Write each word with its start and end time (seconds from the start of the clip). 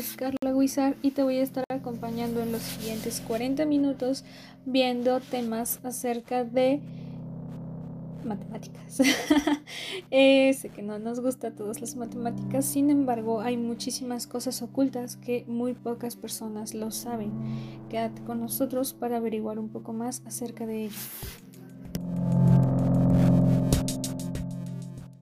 es 0.00 0.16
Carla 0.16 0.54
Guizar 0.54 0.96
y 1.02 1.10
te 1.10 1.22
voy 1.22 1.36
a 1.36 1.42
estar 1.42 1.64
acompañando 1.68 2.40
en 2.40 2.52
los 2.52 2.62
siguientes 2.62 3.20
40 3.20 3.66
minutos 3.66 4.24
viendo 4.64 5.20
temas 5.20 5.78
acerca 5.82 6.42
de 6.42 6.80
matemáticas. 8.24 9.02
Eh, 10.10 10.52
sé 10.54 10.70
que 10.70 10.82
no 10.82 10.98
nos 10.98 11.20
gusta 11.20 11.48
a 11.48 11.50
todos 11.52 11.80
las 11.80 11.94
matemáticas, 11.94 12.64
sin 12.64 12.90
embargo 12.90 13.40
hay 13.40 13.56
muchísimas 13.56 14.26
cosas 14.26 14.60
ocultas 14.62 15.16
que 15.16 15.44
muy 15.46 15.74
pocas 15.74 16.16
personas 16.16 16.74
lo 16.74 16.90
saben. 16.90 17.30
Quédate 17.88 18.22
con 18.22 18.40
nosotros 18.40 18.92
para 18.92 19.18
averiguar 19.18 19.58
un 19.58 19.68
poco 19.68 19.92
más 19.92 20.22
acerca 20.26 20.66
de 20.66 20.86
ello. 20.86 20.96